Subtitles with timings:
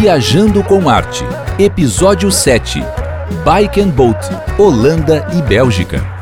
[0.00, 1.26] Viajando com Arte,
[1.58, 2.82] Episódio 7
[3.44, 4.16] Bike and Boat,
[4.58, 6.19] Holanda e Bélgica.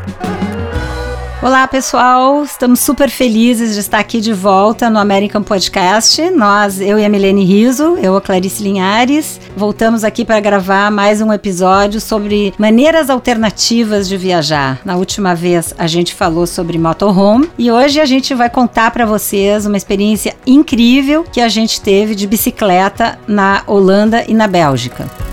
[1.40, 2.42] Olá, pessoal.
[2.42, 6.30] Estamos super felizes de estar aqui de volta no American Podcast.
[6.30, 11.20] Nós, eu e a Milene Riso, eu, a Clarice Linhares, voltamos aqui para gravar mais
[11.20, 14.80] um episódio sobre maneiras alternativas de viajar.
[14.84, 19.06] Na última vez a gente falou sobre motorhome e hoje a gente vai contar para
[19.06, 25.27] vocês uma experiência incrível que a gente teve de bicicleta na Holanda e na Bélgica.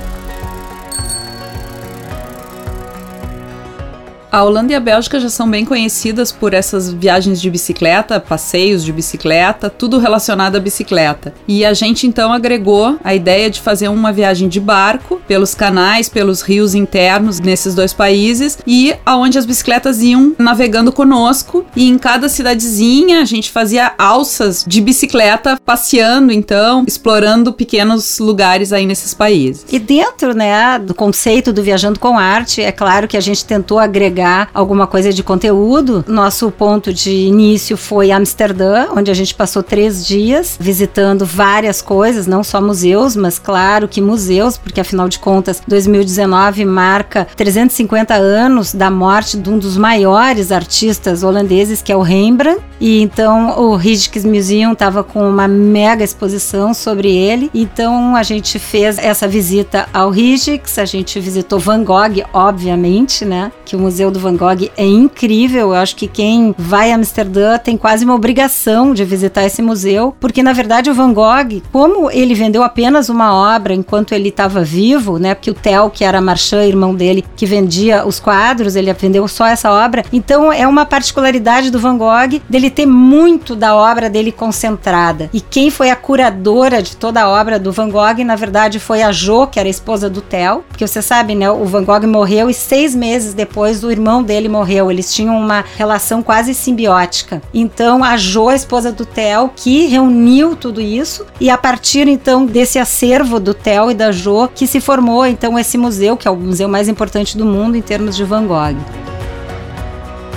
[4.35, 8.83] A Holanda e a Bélgica já são bem conhecidas por essas viagens de bicicleta, passeios
[8.83, 11.33] de bicicleta, tudo relacionado à bicicleta.
[11.47, 16.09] E a gente então agregou a ideia de fazer uma viagem de barco pelos canais,
[16.09, 21.97] pelos rios internos nesses dois países e aonde as bicicletas iam navegando conosco e em
[21.97, 29.13] cada cidadezinha a gente fazia alças de bicicleta passeando então, explorando pequenos lugares aí nesses
[29.13, 29.65] países.
[29.71, 33.79] E dentro, né, do conceito do viajando com arte, é claro que a gente tentou
[33.79, 36.03] agregar alguma coisa de conteúdo.
[36.07, 42.27] Nosso ponto de início foi Amsterdã, onde a gente passou três dias visitando várias coisas,
[42.27, 48.73] não só museus, mas claro que museus, porque afinal de contas 2019 marca 350 anos
[48.73, 52.61] da morte de um dos maiores artistas holandeses, que é o Rembrandt.
[52.79, 57.49] E então o Rijksmuseum estava com uma mega exposição sobre ele.
[57.53, 63.51] Então a gente fez essa visita ao Rijks, a gente visitou Van Gogh, obviamente, né?
[63.63, 65.69] Que o Museu do Van Gogh é incrível.
[65.69, 70.15] Eu acho que quem vai a Amsterdã tem quase uma obrigação de visitar esse museu,
[70.19, 74.63] porque na verdade o Van Gogh, como ele vendeu apenas uma obra enquanto ele estava
[74.63, 75.35] vivo, né?
[75.35, 79.45] Porque o Theo, que era Marchand, irmão dele, que vendia os quadros, ele vendeu só
[79.45, 80.03] essa obra.
[80.13, 85.29] Então é uma particularidade do Van Gogh dele ter muito da obra dele concentrada.
[85.33, 89.01] E quem foi a curadora de toda a obra do Van Gogh, na verdade, foi
[89.01, 91.51] a Jo, que era a esposa do Theo, porque você sabe, né?
[91.51, 94.91] O Van Gogh morreu e seis meses depois o irmão dele morreu.
[94.91, 97.41] Eles tinham uma relação quase simbiótica.
[97.53, 102.45] Então, a Jo, a esposa do Theo, que reuniu tudo isso e a partir então
[102.45, 106.31] desse acervo do Theo e da Jo que se formou então esse museu, que é
[106.31, 109.14] o museu mais importante do mundo em termos de Van Gogh.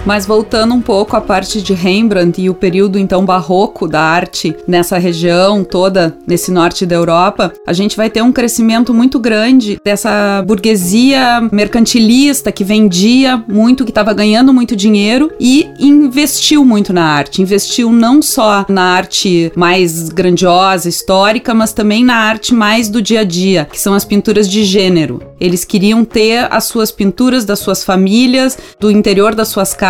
[0.05, 4.57] Mas voltando um pouco à parte de Rembrandt e o período então barroco da arte
[4.67, 9.79] nessa região toda, nesse norte da Europa, a gente vai ter um crescimento muito grande
[9.85, 17.05] dessa burguesia mercantilista que vendia muito, que estava ganhando muito dinheiro e investiu muito na
[17.05, 17.43] arte.
[17.43, 23.21] Investiu não só na arte mais grandiosa, histórica, mas também na arte mais do dia
[23.21, 25.23] a dia, que são as pinturas de gênero.
[25.41, 29.88] Eles queriam ter as suas pinturas das suas famílias, do interior das suas casas,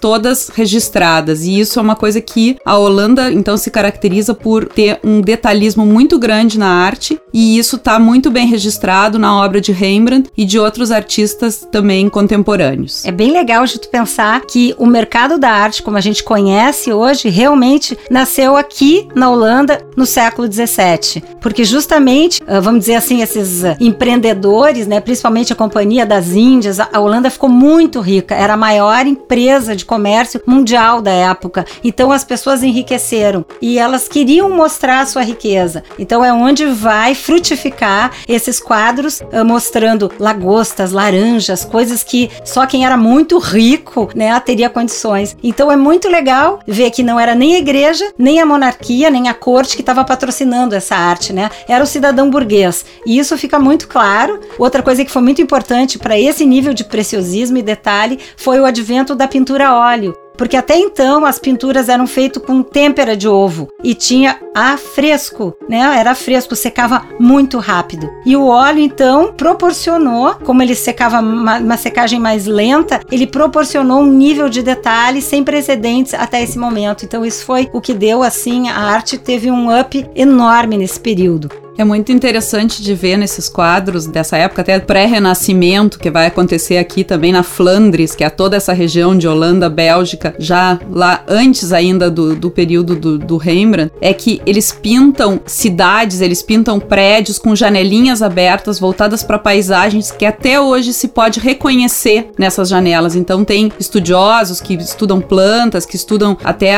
[0.00, 1.44] todas registradas.
[1.44, 5.84] E isso é uma coisa que a Holanda então se caracteriza por ter um detalhismo
[5.84, 10.44] muito grande na arte, e isso está muito bem registrado na obra de Rembrandt e
[10.44, 13.04] de outros artistas também contemporâneos.
[13.04, 16.92] É bem legal de tu pensar que o mercado da arte, como a gente conhece
[16.92, 23.22] hoje, realmente nasceu aqui na Holanda no século 17, porque justamente, ah, vamos dizer assim,
[23.22, 28.54] esses ah, empreendedores né, principalmente a Companhia das Índias, a Holanda ficou muito rica, era
[28.54, 29.37] a maior empresa
[29.76, 31.64] de comércio mundial da época.
[31.84, 35.84] Então as pessoas enriqueceram e elas queriam mostrar a sua riqueza.
[35.96, 42.84] Então é onde vai frutificar esses quadros uh, mostrando lagostas, laranjas, coisas que só quem
[42.84, 45.36] era muito rico, né, teria condições.
[45.42, 49.28] Então é muito legal ver que não era nem a igreja, nem a monarquia, nem
[49.28, 51.48] a corte que estava patrocinando essa arte, né?
[51.68, 52.84] Era o cidadão burguês.
[53.06, 54.40] E isso fica muito claro.
[54.58, 58.64] Outra coisa que foi muito importante para esse nível de preciosismo e detalhe foi o
[58.64, 63.28] advento da pintura a óleo porque até então as pinturas eram feitas com têmpera de
[63.28, 65.80] ovo e tinha a fresco, né?
[65.98, 68.08] Era fresco, secava muito rápido.
[68.24, 74.00] E o óleo então proporcionou, como ele secava uma, uma secagem mais lenta, ele proporcionou
[74.00, 77.04] um nível de detalhe sem precedentes até esse momento.
[77.04, 81.50] Então isso foi o que deu assim, a arte teve um up enorme nesse período.
[81.78, 87.04] É muito interessante de ver nesses quadros dessa época, até pré-renascimento, que vai acontecer aqui
[87.04, 92.10] também na Flandres, que é toda essa região de Holanda, Bélgica, já lá antes ainda
[92.10, 97.54] do, do período do, do Rembrandt, é que eles pintam cidades, eles pintam prédios com
[97.54, 103.14] janelinhas abertas voltadas para paisagens que até hoje se pode reconhecer nessas janelas.
[103.14, 106.74] Então tem estudiosos que estudam plantas, que estudam até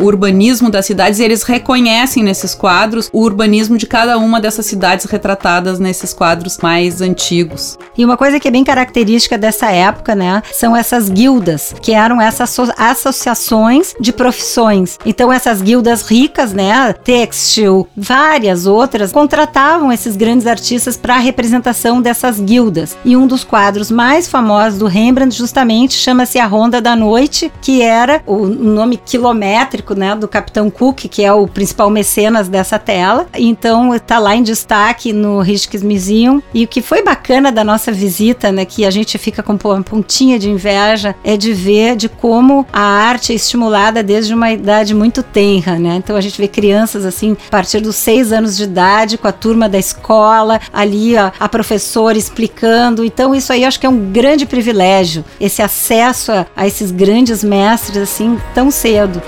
[0.00, 4.66] o urbanismo das cidades e eles reconhecem nesses quadros o urbanismo de cada uma dessas
[4.66, 7.78] cidades retratadas nesses quadros mais antigos.
[7.96, 12.20] E uma coisa que é bem característica dessa época, né, são essas guildas, que eram
[12.20, 14.98] essas associações de profissões.
[15.04, 22.00] Então essas guildas ricas, né, têxtil, várias outras, contratavam esses grandes artistas para a representação
[22.00, 22.96] dessas guildas.
[23.04, 27.82] E um dos quadros mais famosos do Rembrandt justamente chama-se A Ronda da Noite, que
[27.82, 33.26] era o nome quilométrico, né, do Capitão Cook, que é o principal mecenas dessa tela.
[33.34, 36.42] Então está lá em destaque no Rijks Museum.
[36.52, 39.82] E o que foi bacana da nossa visita, né, que a gente fica com uma
[39.82, 44.94] pontinha de inveja, é de ver de como a arte é estimulada desde uma idade
[44.94, 45.96] muito tenra, né?
[45.96, 49.32] Então a gente vê crianças assim, a partir dos seis anos de idade, com a
[49.32, 53.04] turma da escola, ali ó, a professora explicando.
[53.04, 57.42] Então isso aí acho que é um grande privilégio, esse acesso a, a esses grandes
[57.44, 59.22] mestres assim tão cedo.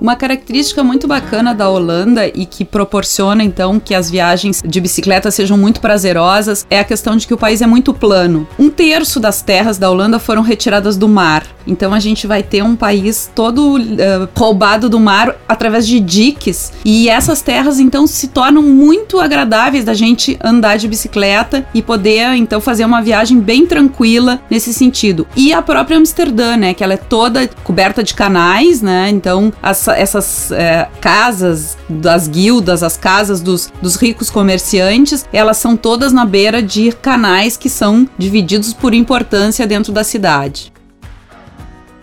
[0.00, 5.30] Uma característica muito bacana da Holanda e que proporciona então que as viagens de bicicleta
[5.30, 8.48] sejam muito prazerosas é a questão de que o país é muito plano.
[8.58, 11.44] Um terço das terras da Holanda foram retiradas do mar.
[11.66, 16.72] Então a gente vai ter um país todo uh, roubado do mar através de diques
[16.84, 22.34] e essas terras então se tornam muito agradáveis da gente andar de bicicleta e poder
[22.34, 25.26] então fazer uma viagem bem tranquila nesse sentido.
[25.36, 29.10] E a própria Amsterdã, né, que ela é toda coberta de canais, né?
[29.10, 35.56] Então as essa, essas é, casas das guildas, as casas dos, dos ricos comerciantes, elas
[35.56, 40.72] são todas na beira de canais que são divididos por importância dentro da cidade.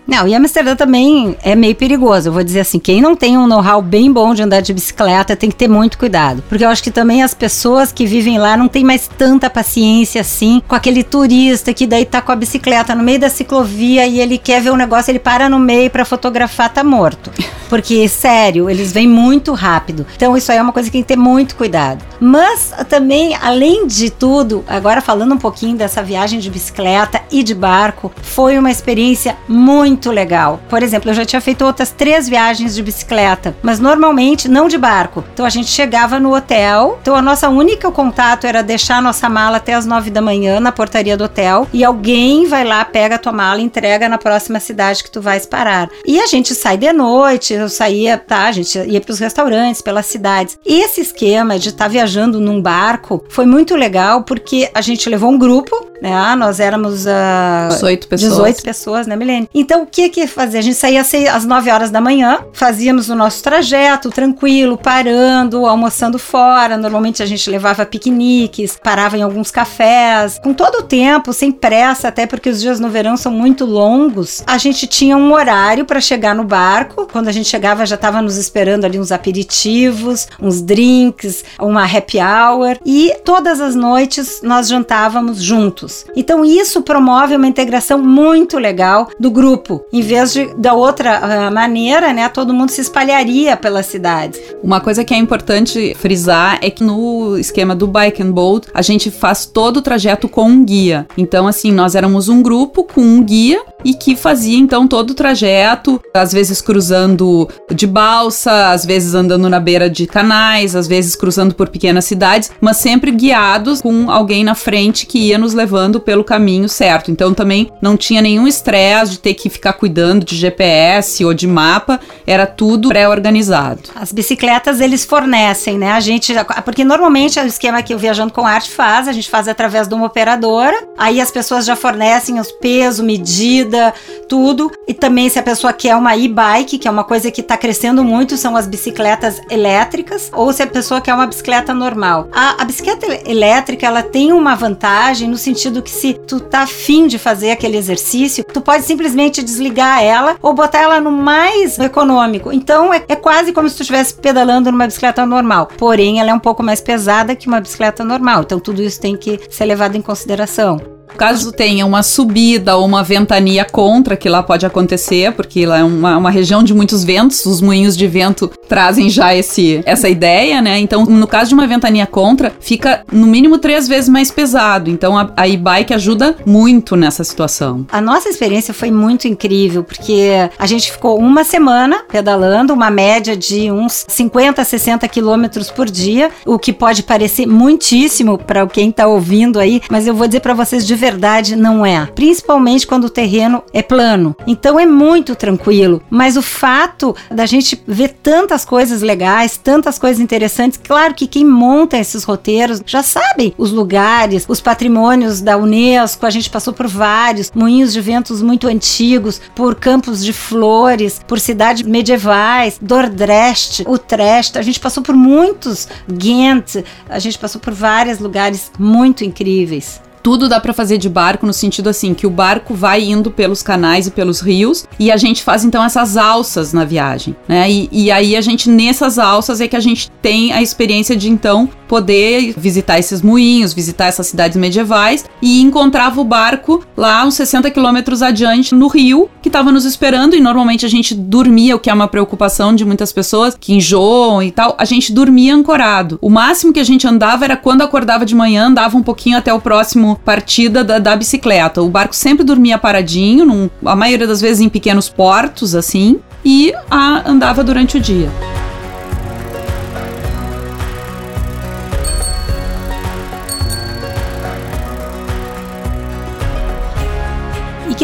[0.08, 2.30] Não, e Amsterdã também é meio perigoso.
[2.30, 5.36] Eu vou dizer assim, quem não tem um know-how bem bom de andar de bicicleta
[5.36, 6.42] tem que ter muito cuidado.
[6.48, 10.22] Porque eu acho que também as pessoas que vivem lá não têm mais tanta paciência
[10.22, 14.18] assim com aquele turista que daí tá com a bicicleta no meio da ciclovia e
[14.18, 17.30] ele quer ver um negócio, ele para no meio para fotografar, tá morto.
[17.68, 20.06] Porque, sério, eles vêm muito rápido.
[20.16, 22.02] Então, isso aí é uma coisa que tem que ter muito cuidado.
[22.18, 27.54] Mas também, além de tudo, agora falando um pouquinho dessa viagem de bicicleta e de
[27.54, 30.60] barco, foi uma experiência muito muito legal.
[30.68, 34.78] Por exemplo, eu já tinha feito outras três viagens de bicicleta, mas normalmente não de
[34.78, 35.24] barco.
[35.34, 39.28] Então a gente chegava no hotel, então a nossa única contato era deixar a nossa
[39.28, 43.16] mala até as nove da manhã na portaria do hotel e alguém vai lá, pega
[43.16, 45.90] a tua mala e entrega na próxima cidade que tu vais parar.
[46.06, 49.82] E a gente sai de noite, eu saía, tá, a gente ia para os restaurantes,
[49.82, 50.56] pelas cidades.
[50.64, 55.30] Esse esquema de estar tá viajando num barco foi muito legal porque a gente levou
[55.30, 56.14] um grupo, né?
[56.14, 58.32] Ah, nós éramos uh, 18 pessoas.
[58.32, 59.48] 18 pessoas, né, Milene?
[59.54, 60.58] Então que que fazer?
[60.58, 61.02] A gente saía
[61.32, 66.76] às 9 horas da manhã, fazíamos o nosso trajeto tranquilo, parando, almoçando fora.
[66.76, 72.08] Normalmente a gente levava piqueniques, parava em alguns cafés, com todo o tempo, sem pressa,
[72.08, 74.42] até porque os dias no verão são muito longos.
[74.46, 77.08] A gente tinha um horário para chegar no barco.
[77.10, 82.18] Quando a gente chegava, já estava nos esperando ali uns aperitivos, uns drinks, uma happy
[82.18, 82.78] hour.
[82.84, 86.04] E todas as noites nós jantávamos juntos.
[86.14, 91.54] Então isso promove uma integração muito legal do grupo em vez de da outra uh,
[91.54, 94.40] maneira, né, todo mundo se espalharia pela cidade.
[94.62, 98.82] Uma coisa que é importante frisar é que no esquema do Bike and Boat, a
[98.82, 101.06] gente faz todo o trajeto com um guia.
[101.16, 105.14] Então, assim, nós éramos um grupo com um guia e que fazia então todo o
[105.14, 111.14] trajeto, às vezes cruzando de balsa, às vezes andando na beira de canais, às vezes
[111.14, 116.00] cruzando por pequenas cidades, mas sempre guiados com alguém na frente que ia nos levando
[116.00, 117.10] pelo caminho certo.
[117.10, 121.46] Então também não tinha nenhum estresse de ter que ficar cuidando de GPS ou de
[121.46, 123.80] mapa, era tudo pré-organizado.
[123.94, 125.92] As bicicletas eles fornecem, né?
[125.92, 126.32] A gente,
[126.64, 129.94] porque normalmente o esquema que o Viajando com Arte faz, a gente faz através de
[129.94, 133.92] uma operadora, aí as pessoas já fornecem os pesos, medida,
[134.28, 134.70] tudo.
[134.86, 138.04] E também se a pessoa quer uma e-bike, que é uma coisa que está crescendo
[138.04, 142.28] muito, são as bicicletas elétricas, ou se a pessoa quer uma bicicleta normal.
[142.32, 147.06] A, a bicicleta elétrica, ela tem uma vantagem no sentido que se tu tá afim
[147.06, 152.52] de fazer aquele exercício, tu pode simplesmente desligar ela ou botar ela no mais econômico.
[152.52, 155.68] Então é, é quase como se tu estivesse pedalando numa bicicleta normal.
[155.78, 158.42] Porém, ela é um pouco mais pesada que uma bicicleta normal.
[158.42, 160.97] Então tudo isso tem que ser levado em consideração.
[161.16, 165.84] Caso tenha uma subida ou uma ventania contra, que lá pode acontecer, porque lá é
[165.84, 170.60] uma, uma região de muitos ventos, os moinhos de vento trazem já esse, essa ideia,
[170.60, 170.78] né?
[170.78, 174.90] Então, no caso de uma ventania contra, fica no mínimo três vezes mais pesado.
[174.90, 177.86] Então, a, a e-bike ajuda muito nessa situação.
[177.90, 183.36] A nossa experiência foi muito incrível, porque a gente ficou uma semana pedalando, uma média
[183.36, 189.06] de uns 50, 60 quilômetros por dia, o que pode parecer muitíssimo para quem está
[189.06, 192.04] ouvindo aí, mas eu vou dizer para vocês de verdade não é.
[192.06, 194.36] Principalmente quando o terreno é plano.
[194.46, 196.02] Então é muito tranquilo.
[196.10, 201.44] Mas o fato da gente ver tantas coisas legais, tantas coisas interessantes, claro que quem
[201.44, 206.86] monta esses roteiros já sabe os lugares, os patrimônios da Unesco, a gente passou por
[206.86, 214.58] vários moinhos de ventos muito antigos, por campos de flores, por cidades medievais, Dordrecht, Utrecht,
[214.58, 220.48] a gente passou por muitos, Ghent, a gente passou por vários lugares muito incríveis tudo
[220.48, 224.06] dá para fazer de barco no sentido assim que o barco vai indo pelos canais
[224.06, 227.70] e pelos rios e a gente faz então essas alças na viagem, né?
[227.70, 231.28] E, e aí a gente nessas alças é que a gente tem a experiência de
[231.28, 237.34] então poder visitar esses moinhos, visitar essas cidades medievais e encontrava o barco lá uns
[237.34, 241.80] 60 quilômetros adiante no rio que estava nos esperando e normalmente a gente dormia, o
[241.80, 246.18] que é uma preocupação de muitas pessoas que enjoam e tal, a gente dormia ancorado.
[246.20, 249.52] O máximo que a gente andava era quando acordava de manhã, andava um pouquinho até
[249.52, 251.80] o próximo partida da, da bicicleta.
[251.82, 256.72] O barco sempre dormia paradinho, num, a maioria das vezes em pequenos portos assim, e
[256.90, 258.30] a, andava durante o dia.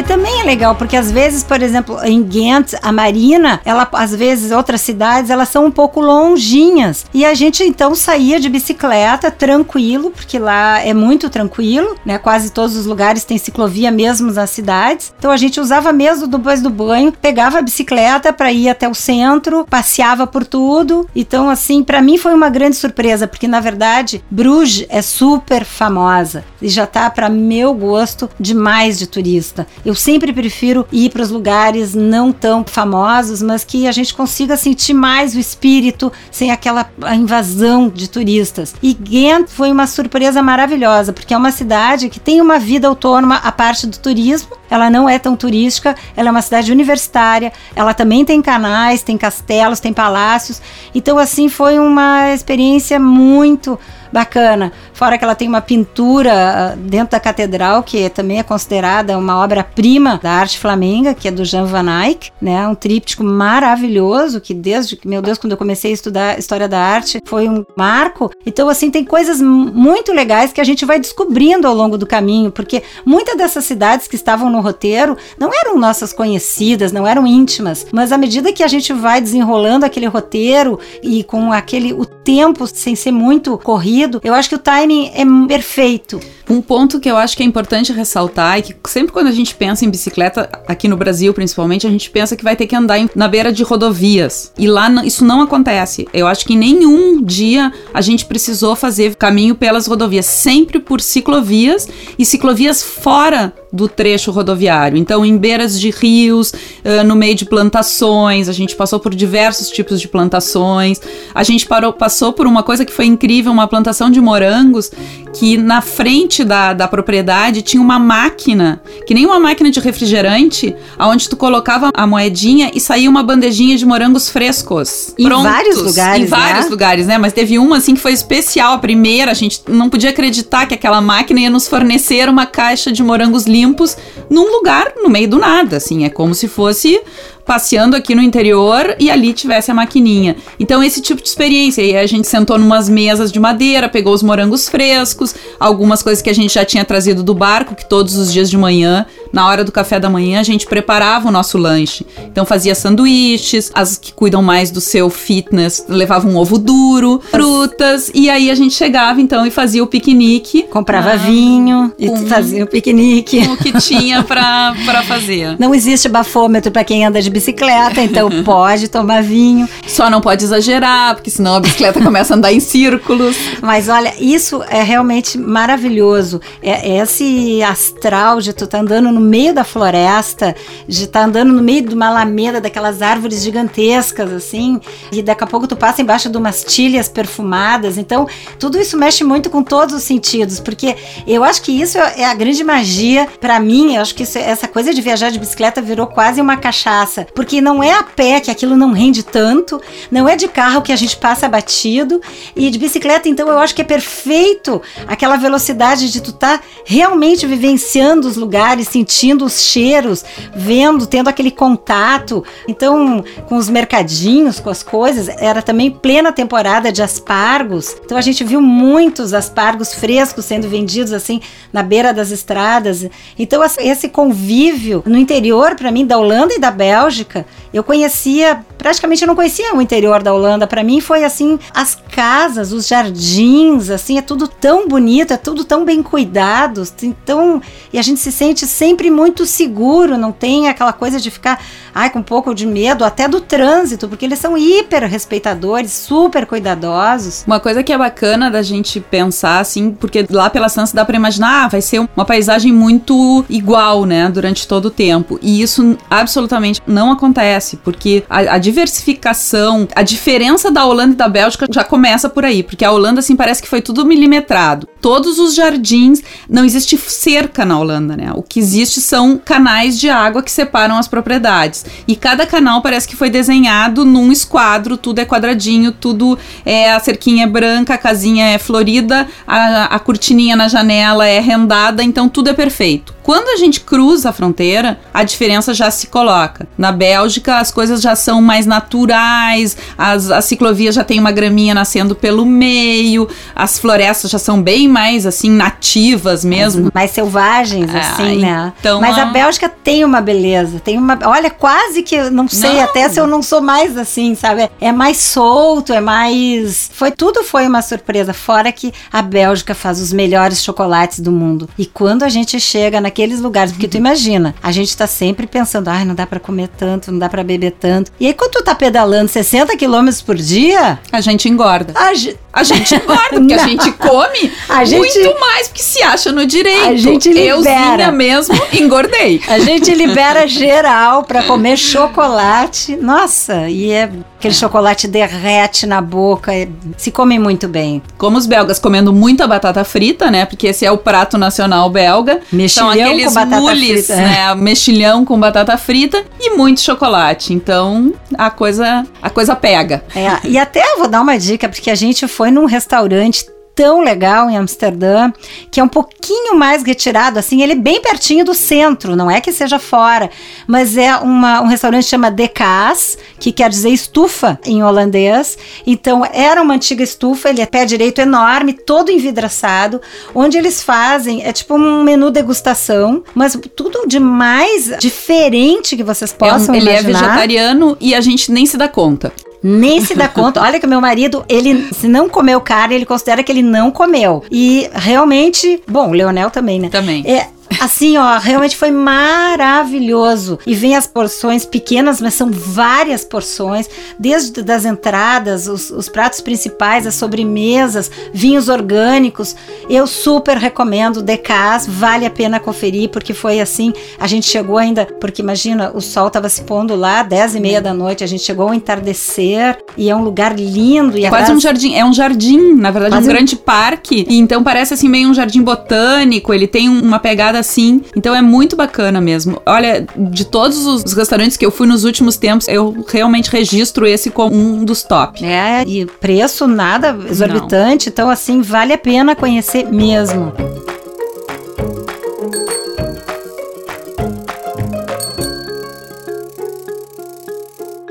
[0.04, 4.50] Também é legal, porque às vezes, por exemplo, em Ghent, a Marina, ela às vezes
[4.50, 7.06] outras cidades, elas são um pouco longinhas.
[7.12, 12.18] E a gente então saía de bicicleta tranquilo, porque lá é muito tranquilo, né?
[12.18, 15.12] Quase todos os lugares têm ciclovia mesmo nas cidades.
[15.18, 18.94] Então a gente usava mesmo depois do banho, pegava a bicicleta para ir até o
[18.94, 21.08] centro, passeava por tudo.
[21.14, 26.44] Então assim, para mim foi uma grande surpresa, porque na verdade Bruges é super famosa
[26.60, 29.66] e já tá para meu gosto demais de turista.
[29.84, 34.56] Eu sempre prefiro ir para os lugares não tão famosos, mas que a gente consiga
[34.56, 38.74] sentir mais o espírito sem aquela invasão de turistas.
[38.82, 43.36] E Ghent foi uma surpresa maravilhosa, porque é uma cidade que tem uma vida autônoma
[43.36, 44.56] à parte do turismo.
[44.70, 49.16] Ela não é tão turística, ela é uma cidade universitária, ela também tem canais, tem
[49.16, 50.60] castelos, tem palácios.
[50.94, 53.78] Então, assim, foi uma experiência muito
[54.14, 54.72] bacana.
[54.92, 59.42] Fora que ela tem uma pintura ah, dentro da catedral, que também é considerada uma
[59.42, 62.66] obra-prima da arte flamenga, que é do Jean Van Eyck, né?
[62.68, 67.20] Um tríptico maravilhoso, que desde, meu Deus, quando eu comecei a estudar história da arte,
[67.26, 68.30] foi um marco.
[68.46, 72.52] Então, assim, tem coisas muito legais que a gente vai descobrindo ao longo do caminho,
[72.52, 77.84] porque muitas dessas cidades que estavam no roteiro não eram nossas conhecidas, não eram íntimas,
[77.90, 82.66] mas à medida que a gente vai desenrolando aquele roteiro e com aquele o tempo
[82.66, 86.20] sem ser muito corrido, eu acho que o timing é perfeito.
[86.48, 89.54] Um ponto que eu acho que é importante ressaltar é que sempre quando a gente
[89.54, 92.98] pensa em bicicleta, aqui no Brasil principalmente, a gente pensa que vai ter que andar
[92.98, 94.52] em, na beira de rodovias.
[94.58, 96.06] E lá isso não acontece.
[96.12, 101.00] Eu acho que em nenhum dia a gente precisou fazer caminho pelas rodovias, sempre por
[101.00, 104.96] ciclovias e ciclovias fora do trecho rodoviário.
[104.96, 109.68] Então, em beiras de rios, uh, no meio de plantações, a gente passou por diversos
[109.68, 111.00] tipos de plantações.
[111.34, 114.92] A gente parou, passou por uma coisa que foi incrível, uma plantação de morangos,
[115.32, 120.72] que na frente da, da propriedade tinha uma máquina, que nem uma máquina de refrigerante,
[120.96, 125.12] aonde tu colocava a moedinha e saía uma bandejinha de morangos frescos.
[125.18, 126.70] Em prontos, vários lugares, Em vários né?
[126.70, 127.18] lugares, né?
[127.18, 128.74] Mas teve uma, assim, que foi especial.
[128.74, 132.92] A primeira, a gente não podia acreditar que aquela máquina ia nos fornecer uma caixa
[132.92, 133.96] de morangos limpos limpos
[134.28, 137.00] num lugar no meio do nada, assim, é como se fosse
[137.44, 140.36] passeando aqui no interior e ali tivesse a maquininha.
[140.58, 141.84] Então, esse tipo de experiência.
[142.00, 146.34] A gente sentou numas mesas de madeira, pegou os morangos frescos, algumas coisas que a
[146.34, 149.72] gente já tinha trazido do barco, que todos os dias de manhã, na hora do
[149.72, 152.06] café da manhã, a gente preparava o nosso lanche.
[152.18, 158.10] Então, fazia sanduíches, as que cuidam mais do seu fitness levavam um ovo duro, frutas,
[158.14, 160.62] e aí a gente chegava então e fazia o piquenique.
[160.64, 163.44] Comprava ah, vinho e fazia o piquenique.
[163.44, 165.56] Com o que tinha pra, pra fazer.
[165.58, 169.68] Não existe bafômetro para quem anda de bicicleta, então pode tomar vinho.
[169.86, 173.36] Só não pode exagerar, porque senão a bicicleta começa a andar em círculos.
[173.60, 176.40] Mas olha, isso é realmente maravilhoso.
[176.62, 180.54] É, é esse astral de tu tá andando no meio da floresta,
[180.86, 185.44] de estar tá andando no meio de uma alameda daquelas árvores gigantescas, assim, e daqui
[185.44, 187.98] a pouco tu passa embaixo de umas tilhas perfumadas.
[187.98, 188.26] Então,
[188.58, 192.34] tudo isso mexe muito com todos os sentidos, porque eu acho que isso é a
[192.34, 193.96] grande magia para mim.
[193.96, 197.60] Eu acho que isso, essa coisa de viajar de bicicleta virou quase uma cachaça porque
[197.60, 200.96] não é a pé que aquilo não rende tanto, não é de carro que a
[200.96, 202.20] gente passa batido,
[202.56, 206.64] e de bicicleta, então eu acho que é perfeito aquela velocidade de tu estar tá
[206.84, 212.42] realmente vivenciando os lugares, sentindo sentindo os cheiros, vendo, tendo aquele contato.
[212.66, 217.96] Então, com os mercadinhos, com as coisas, era também plena temporada de aspargos.
[218.04, 221.40] Então a gente viu muitos aspargos frescos sendo vendidos assim
[221.72, 223.06] na beira das estradas.
[223.38, 229.22] Então esse convívio no interior para mim da Holanda e da Bélgica, eu conhecia, praticamente
[229.22, 230.66] eu não conhecia o interior da Holanda.
[230.66, 235.64] Para mim foi assim, as casas, os jardins, assim, é tudo tão bonito, é tudo
[235.64, 236.84] tão bem cuidado.
[237.02, 237.60] Então,
[237.92, 241.60] e a gente se sente sempre muito seguro, não tem aquela coisa de ficar
[241.94, 246.44] ai, com um pouco de medo até do trânsito, porque eles são hiper respeitadores, super
[246.44, 247.44] cuidadosos.
[247.46, 251.16] Uma coisa que é bacana da gente pensar assim, porque lá pela Sansa dá para
[251.16, 255.38] imaginar, ah, vai ser uma paisagem muito igual, né, durante todo o tempo.
[255.40, 261.28] E isso absolutamente não acontece, porque a, a diversificação, a diferença da Holanda e da
[261.28, 264.88] Bélgica já começa por aí, porque a Holanda assim parece que foi tudo milimetrado.
[265.00, 268.32] Todos os jardins, não existe cerca na Holanda, né?
[268.34, 271.84] O que existe são canais de água que separam as propriedades.
[272.06, 277.00] E cada canal parece que foi desenhado num esquadro, tudo é quadradinho, tudo é a
[277.00, 282.28] cerquinha é branca, a casinha é florida, a, a cortininha na janela é rendada, então
[282.28, 283.13] tudo é perfeito.
[283.24, 286.68] Quando a gente cruza a fronteira, a diferença já se coloca.
[286.76, 291.72] Na Bélgica, as coisas já são mais naturais, as, as ciclovias já tem uma graminha
[291.72, 293.26] nascendo pelo meio,
[293.56, 296.82] as florestas já são bem mais, assim, nativas mesmo.
[296.82, 298.74] Mais, mais selvagens, é, assim, né?
[298.78, 301.18] Então, Mas a Bélgica tem uma beleza, tem uma...
[301.24, 302.84] Olha, quase que, não sei não.
[302.84, 304.68] até se eu não sou mais assim, sabe?
[304.78, 306.90] É mais solto, é mais...
[306.92, 311.70] Foi Tudo foi uma surpresa, fora que a Bélgica faz os melhores chocolates do mundo.
[311.78, 313.72] E quando a gente chega na naqueles lugares.
[313.72, 317.18] Porque tu imagina, a gente tá sempre pensando, ai, não dá para comer tanto, não
[317.20, 318.10] dá para beber tanto.
[318.18, 320.98] E aí, quando tu tá pedalando 60 quilômetros por dia.
[321.12, 321.94] A gente engorda.
[321.96, 322.12] A,
[322.54, 326.46] a gente engorda, porque a gente come a gente, muito mais porque se acha no
[326.46, 326.86] direito.
[326.88, 327.48] A gente libera.
[327.48, 329.40] Euzinha mesmo engordei.
[329.48, 332.96] A gente libera geral para comer chocolate.
[332.96, 334.10] Nossa, e é
[334.44, 336.68] aquele chocolate derrete na boca, é,
[336.98, 338.02] se come muito bem.
[338.18, 340.44] Como os belgas comendo muita batata frita, né?
[340.44, 342.40] Porque esse é o prato nacional belga.
[342.52, 344.16] Mexilhão aqueles com batata mules, frita.
[344.16, 344.54] né?
[344.54, 347.54] Mexilhão com batata frita e muito chocolate.
[347.54, 350.04] Então, a coisa, a coisa pega.
[350.14, 354.48] É, e até vou dar uma dica, porque a gente foi num restaurante tão legal
[354.48, 355.32] em Amsterdã,
[355.70, 359.40] que é um pouquinho mais retirado, assim, ele é bem pertinho do centro, não é
[359.40, 360.30] que seja fora,
[360.66, 365.58] mas é uma, um restaurante que chama De Kaas, que quer dizer estufa em holandês.
[365.86, 370.00] Então, era uma antiga estufa, ele é pé direito enorme, todo envidraçado,
[370.34, 376.32] onde eles fazem, é tipo um menu degustação, mas tudo de mais diferente que vocês
[376.32, 377.08] possam é um, ele imaginar.
[377.08, 379.32] Ele é vegetariano e a gente nem se dá conta
[379.66, 380.60] nem se dá conta.
[380.60, 384.44] Olha que meu marido, ele se não comeu carne, ele considera que ele não comeu.
[384.50, 386.90] E realmente, bom, o Leonel também, né?
[386.90, 387.24] Também.
[387.26, 387.48] É,
[387.80, 390.58] Assim, ó, realmente foi maravilhoso.
[390.66, 396.40] E vem as porções pequenas, mas são várias porções, desde das entradas, os, os pratos
[396.40, 399.54] principais, as sobremesas, vinhos orgânicos.
[399.88, 405.06] Eu super recomendo Decas, vale a pena conferir, porque foi assim, a gente chegou ainda,
[405.20, 408.42] porque imagina, o sol estava se pondo lá, 10 e meia da noite, a gente
[408.42, 411.18] chegou ao entardecer, e é um lugar lindo.
[411.18, 411.50] E Quase atrás...
[411.50, 415.08] um jardim, é um jardim, na verdade, Quase um grande parque, e então parece assim
[415.08, 418.02] meio um jardim botânico, ele tem uma pegada assim.
[418.14, 419.60] Então é muito bacana mesmo.
[419.64, 424.30] Olha, de todos os restaurantes que eu fui nos últimos tempos, eu realmente registro esse
[424.30, 425.44] como um dos top.
[425.44, 428.12] É, e preço nada exorbitante, Não.
[428.12, 430.52] então assim, vale a pena conhecer mesmo.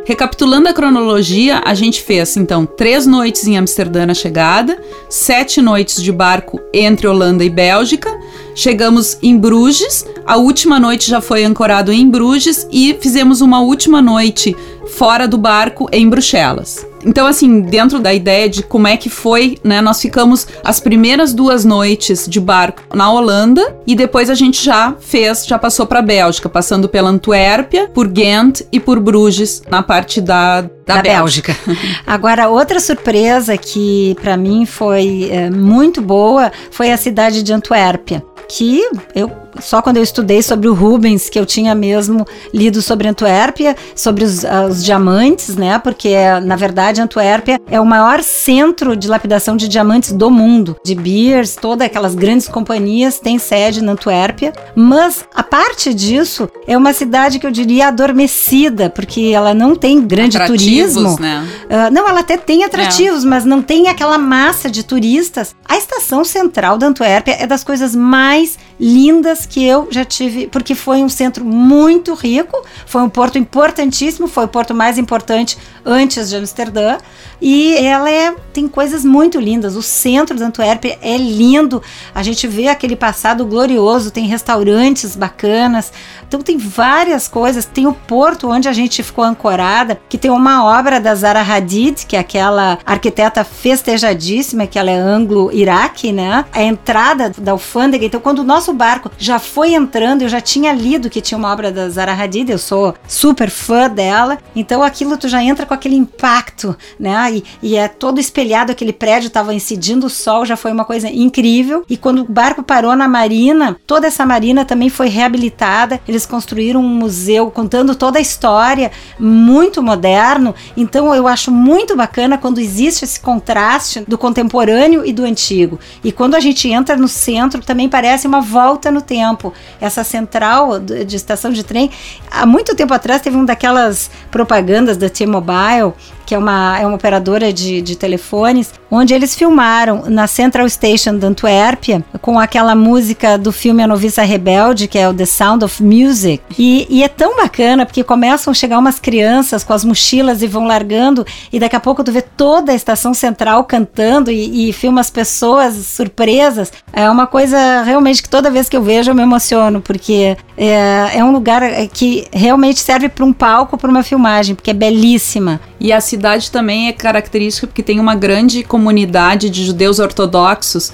[0.06, 4.78] Recapitulando a cronologia, a gente fez então três noites em Amsterdã na chegada,
[5.10, 8.10] sete noites de barco entre Holanda e Bélgica,
[8.56, 14.02] chegamos em Bruges, a última noite já foi ancorado em Bruges e fizemos uma última
[14.02, 14.56] noite
[14.98, 16.93] fora do barco em Bruxelas.
[17.06, 19.82] Então, assim, dentro da ideia de como é que foi, né?
[19.82, 24.96] Nós ficamos as primeiras duas noites de barco na Holanda e depois a gente já
[25.00, 30.22] fez, já passou para Bélgica, passando pela Antuérpia, por Ghent e por Bruges, na parte
[30.22, 31.56] da, da, da Bélgica.
[31.66, 32.02] Bélgica.
[32.06, 38.24] Agora, outra surpresa que para mim foi é, muito boa foi a cidade de Antuérpia
[38.48, 38.82] que
[39.16, 43.76] eu só quando eu estudei sobre o Rubens que eu tinha mesmo lido sobre Antuérpia,
[43.96, 45.78] sobre os, uh, os diamantes, né?
[45.78, 50.76] Porque na verdade Antuérpia é o maior centro de lapidação de diamantes do mundo.
[50.84, 56.78] De Beers, todas aquelas grandes companhias têm sede na Antuérpia, mas a parte disso é
[56.78, 61.20] uma cidade que eu diria adormecida, porque ela não tem grande atrativos, turismo.
[61.20, 61.48] Né?
[61.66, 63.28] Uh, não, ela até tem atrativos, é.
[63.28, 65.56] mas não tem aquela massa de turistas.
[65.66, 70.76] A estação central da Antuérpia é das coisas mais lindas que eu já tive, porque
[70.76, 76.30] foi um centro muito rico, foi um porto importantíssimo, foi o porto mais importante antes
[76.30, 76.98] de Amsterdã.
[77.46, 79.76] E ela é, tem coisas muito lindas.
[79.76, 81.84] O centro de Antuérpia é lindo.
[82.16, 85.92] A gente vê aquele passado glorioso, tem restaurantes bacanas.
[86.26, 87.66] Então tem várias coisas.
[87.66, 92.06] Tem o porto onde a gente ficou ancorada, que tem uma obra da Zara Hadid,
[92.06, 96.46] que é aquela arquiteta festejadíssima, que ela é anglo-iraque, né?
[96.50, 98.06] A entrada da alfândega.
[98.06, 101.52] Então quando o nosso barco já foi entrando, eu já tinha lido que tinha uma
[101.52, 104.38] obra da Zara Hadid, eu sou super fã dela.
[104.56, 107.33] Então aquilo tu já entra com aquele impacto, né?
[107.34, 111.10] E, e é todo espelhado, aquele prédio estava incidindo o sol, já foi uma coisa
[111.10, 111.84] incrível.
[111.90, 116.00] E quando o barco parou na marina, toda essa marina também foi reabilitada.
[116.08, 120.54] Eles construíram um museu contando toda a história, muito moderno.
[120.76, 125.80] Então eu acho muito bacana quando existe esse contraste do contemporâneo e do antigo.
[126.04, 129.54] E quando a gente entra no centro, também parece uma volta no tempo.
[129.80, 131.90] Essa central de estação de trem,
[132.30, 135.94] há muito tempo atrás teve uma daquelas propagandas da T-Mobile
[136.26, 137.23] que é uma, é uma operadora
[137.54, 143.52] de, de telefones, onde eles filmaram na Central Station da Antuérpia com aquela música do
[143.52, 146.44] filme A Noviça Rebelde, que é o The Sound of Music.
[146.58, 150.48] E, e é tão bacana porque começam a chegar umas crianças com as mochilas e
[150.48, 154.74] vão largando, e daqui a pouco tu vê toda a estação central cantando e, e
[154.74, 156.72] filma as pessoas surpresas.
[156.92, 161.18] É uma coisa realmente que toda vez que eu vejo eu me emociono, porque é,
[161.18, 165.60] é um lugar que realmente serve para um palco, para uma filmagem, porque é belíssima.
[165.80, 170.92] E a cidade também é característica porque tem uma grande comunidade de judeus ortodoxos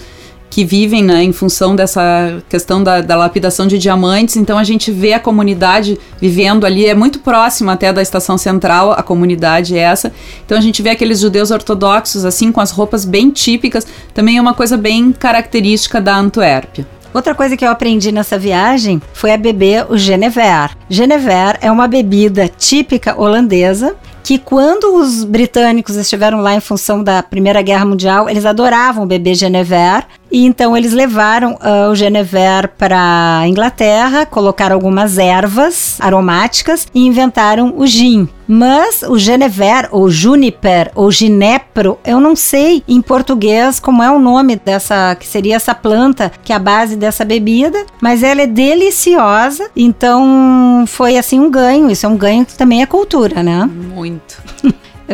[0.49, 4.35] que vivem né, em função dessa questão da, da, lapidação de diamantes.
[4.35, 8.91] Então a gente vê a comunidade vivendo ali, é muito próxima até da estação central,
[8.91, 10.11] a comunidade é essa.
[10.43, 13.85] Então a gente vê aqueles judeus ortodoxos, assim, com as roupas bem típicas.
[14.13, 16.98] Também é uma coisa bem característica da Antuérpia.
[17.13, 20.71] Outra coisa que eu aprendi nessa viagem foi a beber o Genever.
[20.89, 27.23] Genever é uma bebida típica holandesa que quando os britânicos estiveram lá em função da
[27.23, 33.41] Primeira Guerra Mundial, eles adoravam beber Genever e então eles levaram uh, o Genever para
[33.47, 38.29] Inglaterra, colocaram algumas ervas aromáticas e inventaram o gin.
[38.51, 44.17] Mas o Genever, ou Juniper, ou Ginepro, eu não sei em português como é o
[44.17, 48.47] nome dessa, que seria essa planta, que é a base dessa bebida, mas ela é
[48.47, 51.91] deliciosa, então foi assim um ganho.
[51.91, 53.69] Isso é um ganho que também é cultura, né?
[53.71, 54.41] Muito.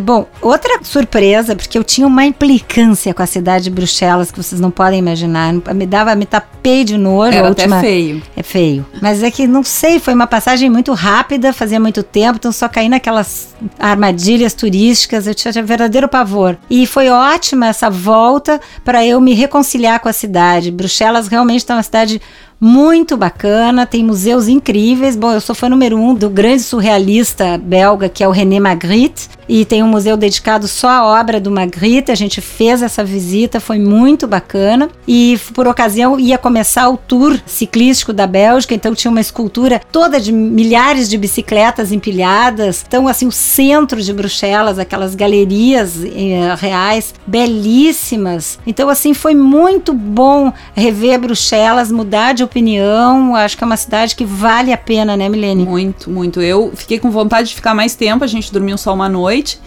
[0.01, 4.59] Bom, outra surpresa, porque eu tinha uma implicância com a cidade de Bruxelas que vocês
[4.59, 5.53] não podem imaginar.
[5.53, 7.37] Me dava, me tapei de nojo.
[7.37, 7.77] Era última...
[7.77, 8.23] até feio.
[8.35, 8.85] É feio.
[9.01, 12.67] Mas é que, não sei, foi uma passagem muito rápida, fazia muito tempo, então só
[12.67, 16.57] caí naquelas armadilhas turísticas, eu tinha verdadeiro pavor.
[16.69, 20.71] E foi ótima essa volta para eu me reconciliar com a cidade.
[20.71, 22.21] Bruxelas realmente está uma cidade
[22.59, 25.15] muito bacana, tem museus incríveis.
[25.15, 29.29] Bom, eu sou fã número um do grande surrealista belga, que é o René Magritte,
[29.47, 32.11] e tem um museu dedicado só à obra do Magritte.
[32.11, 34.89] A gente fez essa visita, foi muito bacana.
[35.07, 40.19] E por ocasião ia começar o tour ciclístico da Bélgica, então tinha uma escultura toda
[40.19, 42.83] de milhares de bicicletas empilhadas.
[42.87, 48.57] Então, assim, o centro de Bruxelas, aquelas galerias eh, reais belíssimas.
[48.65, 53.35] Então, assim, foi muito bom rever Bruxelas, mudar de opinião.
[53.35, 55.65] Acho que é uma cidade que vale a pena, né, Milene?
[55.65, 56.41] Muito, muito.
[56.41, 59.59] Eu fiquei com vontade de ficar mais tempo, a gente dormiu só uma noite.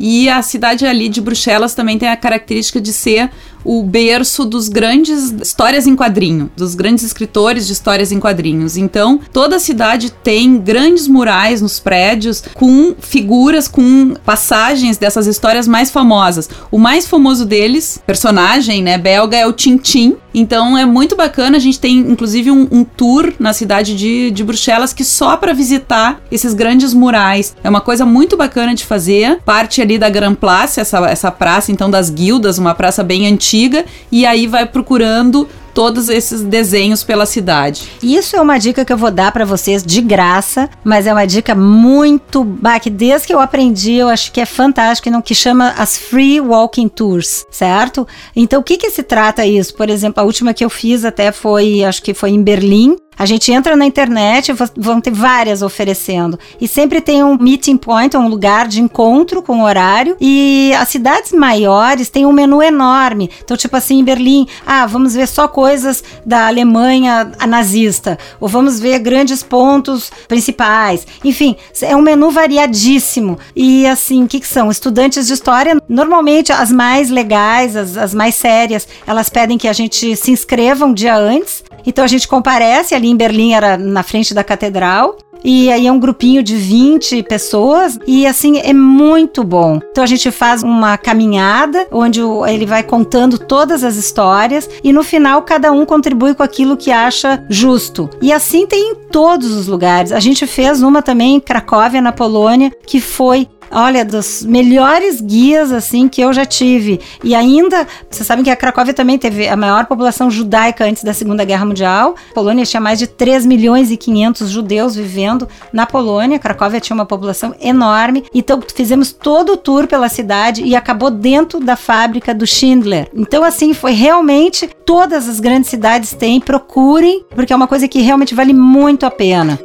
[0.00, 3.30] E a cidade ali de Bruxelas também tem a característica de ser
[3.64, 8.76] o berço dos grandes histórias em quadrinho, dos grandes escritores de histórias em quadrinhos.
[8.76, 15.68] Então, toda a cidade tem grandes murais nos prédios com figuras, com passagens dessas histórias
[15.68, 16.48] mais famosas.
[16.70, 20.16] O mais famoso deles, personagem, né, belga, é o Tintin.
[20.34, 21.58] Então, é muito bacana.
[21.58, 25.52] A gente tem, inclusive, um, um tour na cidade de, de Bruxelas que só para
[25.52, 27.54] visitar esses grandes murais.
[27.62, 29.40] É uma coisa muito bacana de fazer.
[29.44, 33.51] Parte ali da Grand Place, essa, essa praça, então, das guildas, uma praça bem antiga
[33.52, 37.88] antiga e aí vai procurando todos esses desenhos pela cidade.
[38.02, 41.26] Isso é uma dica que eu vou dar para vocês de graça, mas é uma
[41.26, 42.46] dica muito
[42.82, 46.40] que desde que eu aprendi, eu acho que é fantástico, não que chama as free
[46.40, 48.06] walking tours, certo?
[48.36, 49.74] Então o que que se trata isso?
[49.74, 53.26] Por exemplo, a última que eu fiz até foi, acho que foi em Berlim, a
[53.26, 56.38] gente entra na internet, vão ter várias oferecendo.
[56.60, 60.16] E sempre tem um meeting point, um lugar de encontro com horário.
[60.20, 63.30] E as cidades maiores têm um menu enorme.
[63.44, 68.18] Então, tipo assim, em Berlim, ah, vamos ver só coisas da Alemanha nazista.
[68.40, 71.06] Ou vamos ver grandes pontos principais.
[71.24, 73.38] Enfim, é um menu variadíssimo.
[73.54, 74.70] E assim, o que, que são?
[74.70, 79.72] Estudantes de história, normalmente as mais legais, as, as mais sérias, elas pedem que a
[79.72, 84.02] gente se inscreva um dia antes Então a gente comparece ali em Berlim, era na
[84.02, 85.18] frente da catedral.
[85.44, 89.80] E aí é um grupinho de 20 pessoas e assim é muito bom.
[89.90, 95.02] Então a gente faz uma caminhada onde ele vai contando todas as histórias e no
[95.02, 98.08] final cada um contribui com aquilo que acha justo.
[98.20, 100.12] E assim tem em todos os lugares.
[100.12, 105.72] A gente fez uma também em Cracóvia, na Polônia, que foi olha, dos melhores guias
[105.72, 107.00] assim que eu já tive.
[107.24, 111.14] E ainda, vocês sabem que a Cracóvia também teve a maior população judaica antes da
[111.14, 112.14] Segunda Guerra Mundial.
[112.30, 115.31] A Polônia tinha mais de 3 milhões e 500 judeus vivendo
[115.72, 116.38] na Polônia.
[116.38, 118.24] Cracóvia tinha uma população enorme.
[118.34, 123.08] Então fizemos todo o tour pela cidade e acabou dentro da fábrica do Schindler.
[123.14, 128.00] Então assim, foi realmente todas as grandes cidades têm, procurem, porque é uma coisa que
[128.00, 129.58] realmente vale muito a pena.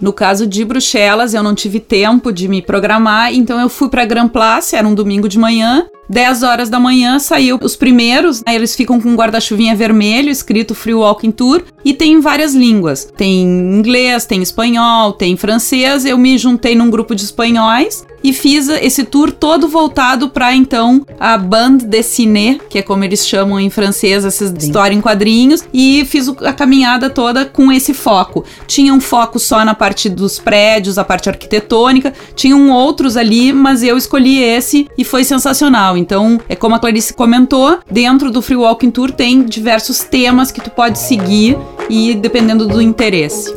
[0.00, 4.06] No caso de Bruxelas, eu não tive tempo de me programar, então eu fui para
[4.06, 8.56] Grand Place, era um domingo de manhã, 10 horas da manhã saiu os primeiros, né,
[8.56, 13.08] eles ficam com um guarda-chuvinha vermelho escrito Free Walking Tour e tem várias línguas.
[13.16, 16.04] Tem inglês, tem espanhol, tem francês.
[16.04, 21.06] Eu me juntei num grupo de espanhóis e fiz esse tour todo voltado para então
[21.18, 24.54] a bande dessinée, que é como eles chamam em francês essa Sim.
[24.58, 28.44] história em quadrinhos, e fiz a caminhada toda com esse foco.
[28.66, 33.82] Tinha um foco só na parte dos prédios, a parte arquitetônica, tinham outros ali, mas
[33.82, 35.96] eu escolhi esse e foi sensacional.
[36.00, 40.60] Então, é como a Clarice comentou, dentro do Free Walking Tour tem diversos temas que
[40.60, 41.58] tu pode seguir
[41.90, 43.54] e dependendo do interesse.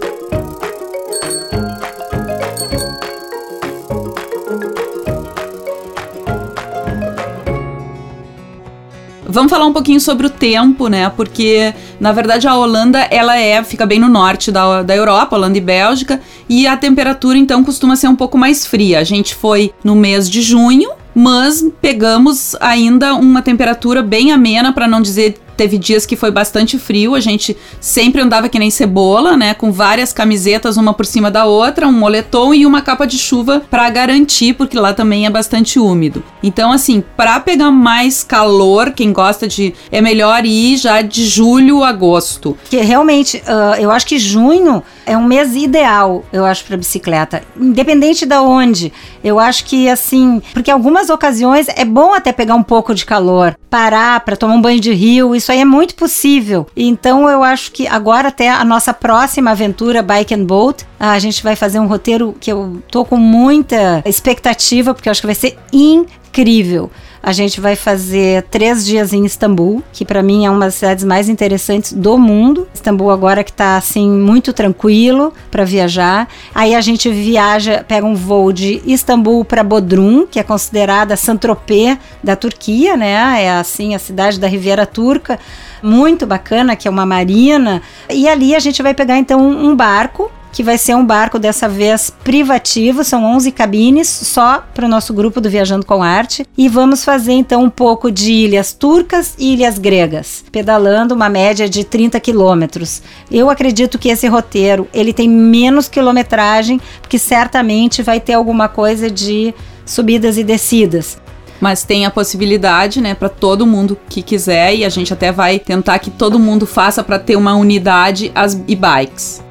[9.26, 11.10] Vamos falar um pouquinho sobre o tempo, né?
[11.10, 15.58] Porque, na verdade, a Holanda, ela é, fica bem no norte da, da Europa, Holanda
[15.58, 19.00] e Bélgica, e a temperatura, então, costuma ser um pouco mais fria.
[19.00, 24.88] A gente foi no mês de junho, mas pegamos ainda uma temperatura bem amena, para
[24.88, 29.38] não dizer Teve dias que foi bastante frio, a gente sempre andava que nem cebola,
[29.38, 29.54] né?
[29.54, 33.62] Com várias camisetas, uma por cima da outra, um moletom e uma capa de chuva
[33.70, 36.24] para garantir, porque lá também é bastante úmido.
[36.42, 39.74] Então, assim, para pegar mais calor, quem gosta de.
[39.92, 42.58] É melhor ir já de julho a agosto.
[42.70, 47.44] Que realmente, uh, eu acho que junho é um mês ideal, eu acho, para bicicleta.
[47.56, 48.92] Independente de onde.
[49.24, 50.42] Eu acho que, assim.
[50.54, 54.62] Porque algumas ocasiões é bom até pegar um pouco de calor, parar para tomar um
[54.62, 56.66] banho de rio isso aí é muito possível.
[56.76, 61.44] Então eu acho que agora até a nossa próxima aventura Bike and Boat, a gente
[61.44, 65.36] vai fazer um roteiro que eu tô com muita expectativa, porque eu acho que vai
[65.36, 66.90] ser incrível.
[67.26, 71.06] A gente vai fazer três dias em Istambul, que para mim é uma das cidades
[71.06, 72.68] mais interessantes do mundo.
[72.74, 76.28] Istambul agora que está assim muito tranquilo para viajar.
[76.54, 81.98] Aí a gente viaja, pega um voo de Istambul para Bodrum, que é considerada Saint-Tropez
[82.22, 83.14] da Turquia, né?
[83.42, 85.40] É assim a cidade da Riviera Turca
[85.82, 87.82] muito bacana, que é uma marina.
[88.10, 91.68] E ali a gente vai pegar então um barco que vai ser um barco dessa
[91.68, 96.70] vez privativo, são 11 cabines só para o nosso grupo do Viajando com Arte e
[96.70, 101.84] vamos fazer então um pouco de ilhas turcas e ilhas gregas, pedalando uma média de
[101.84, 103.02] 30 quilômetros.
[103.32, 109.10] Eu acredito que esse roteiro ele tem menos quilometragem, porque certamente vai ter alguma coisa
[109.10, 109.54] de
[109.86, 111.22] subidas e descidas
[111.62, 115.58] mas tem a possibilidade, né, para todo mundo que quiser e a gente até vai
[115.58, 119.43] tentar que todo mundo faça para ter uma unidade as e-bikes.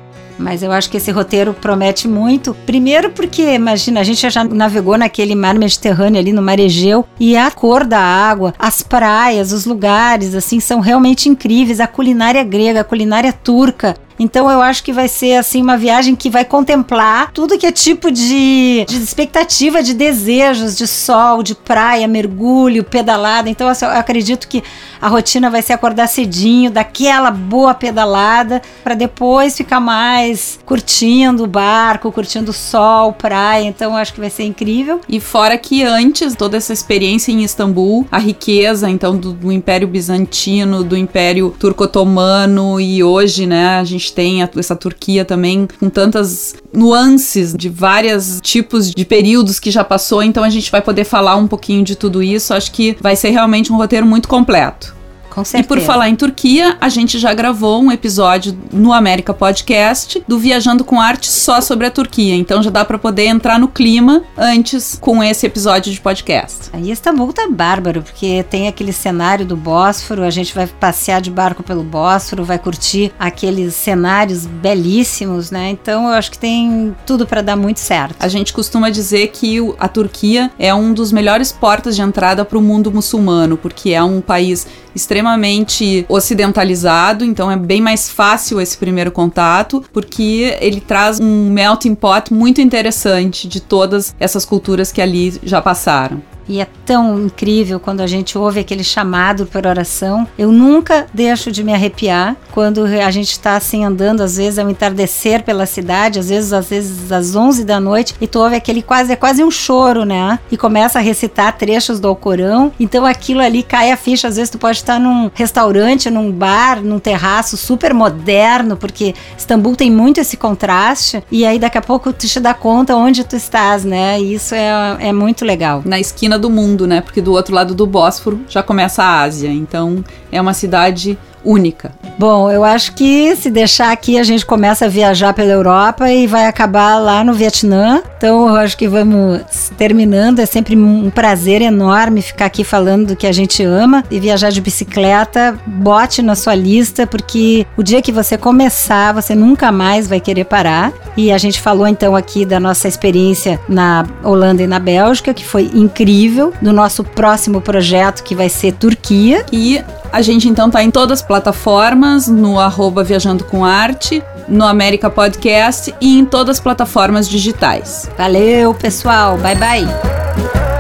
[0.42, 2.54] Mas eu acho que esse roteiro promete muito.
[2.66, 7.36] Primeiro porque, imagina, a gente já navegou naquele mar Mediterrâneo ali no mar Egeu e
[7.36, 11.78] a cor da água, as praias, os lugares, assim, são realmente incríveis.
[11.78, 16.14] A culinária grega, a culinária turca, então eu acho que vai ser assim uma viagem
[16.14, 21.54] que vai contemplar tudo que é tipo de, de expectativa, de desejos, de sol, de
[21.54, 23.48] praia, mergulho, pedalada.
[23.48, 24.62] Então assim, eu acredito que
[25.00, 31.46] a rotina vai ser acordar cedinho, daquela boa pedalada, para depois ficar mais curtindo o
[31.46, 33.64] barco, curtindo o sol, praia.
[33.64, 35.00] Então eu acho que vai ser incrível.
[35.08, 39.88] E fora que antes toda essa experiência em Istambul, a riqueza então do, do Império
[39.88, 46.54] Bizantino, do Império Turco-Otomano e hoje, né, a gente tem essa Turquia também com tantas
[46.72, 51.36] nuances de vários tipos de períodos que já passou, então a gente vai poder falar
[51.36, 52.54] um pouquinho de tudo isso.
[52.54, 55.01] Acho que vai ser realmente um roteiro muito completo.
[55.32, 55.64] Com certeza.
[55.64, 60.38] E por falar em Turquia, a gente já gravou um episódio no América Podcast do
[60.38, 62.34] Viajando com Arte só sobre a Turquia.
[62.34, 66.68] Então já dá para poder entrar no clima antes com esse episódio de podcast.
[66.70, 71.30] Aí Istambul tá bárbaro, porque tem aquele cenário do Bósforo, a gente vai passear de
[71.30, 75.70] barco pelo Bósforo, vai curtir aqueles cenários belíssimos, né?
[75.70, 78.16] Então eu acho que tem tudo para dar muito certo.
[78.20, 82.58] A gente costuma dizer que a Turquia é um dos melhores portas de entrada para
[82.58, 88.60] o mundo muçulmano, porque é um país extremamente extremamente ocidentalizado, então é bem mais fácil
[88.60, 94.90] esse primeiro contato, porque ele traz um melting pot muito interessante de todas essas culturas
[94.90, 96.20] que ali já passaram.
[96.48, 100.26] E é tão incrível quando a gente ouve aquele chamado por oração.
[100.38, 104.68] Eu nunca deixo de me arrepiar quando a gente está assim andando, às vezes um
[104.68, 108.82] entardecer pela cidade, às vezes às vezes às 11 da noite, e tu ouve aquele
[108.82, 110.38] quase é quase um choro, né?
[110.50, 112.72] E começa a recitar trechos do Alcorão.
[112.78, 116.82] Então aquilo ali cai a ficha, às vezes tu pode estar num restaurante, num bar,
[116.82, 122.12] num terraço super moderno, porque Istambul tem muito esse contraste, e aí daqui a pouco
[122.12, 124.20] tu te dá conta onde tu estás, né?
[124.20, 125.82] E isso é, é muito legal.
[125.84, 127.00] Na esquina do mundo, né?
[127.00, 129.50] Porque do outro lado do Bósforo já começa a Ásia.
[129.50, 131.92] Então é uma cidade única.
[132.18, 136.26] Bom, eu acho que se deixar aqui a gente começa a viajar pela Europa e
[136.26, 138.02] vai acabar lá no Vietnã.
[138.16, 139.40] Então eu acho que vamos
[139.76, 140.38] terminando.
[140.38, 144.50] É sempre um prazer enorme ficar aqui falando do que a gente ama e viajar
[144.50, 145.58] de bicicleta.
[145.66, 150.44] Bote na sua lista porque o dia que você começar, você nunca mais vai querer
[150.44, 150.92] parar.
[151.16, 155.44] E a gente falou então aqui da nossa experiência na Holanda e na Bélgica, que
[155.44, 159.44] foi incrível, do nosso próximo projeto que vai ser Turquia.
[159.52, 164.64] E a gente então tá em todas as plataformas, no arroba Viajando com Arte, no
[164.64, 168.10] América Podcast e em todas as plataformas digitais.
[168.18, 169.38] Valeu, pessoal.
[169.38, 170.71] Bye bye.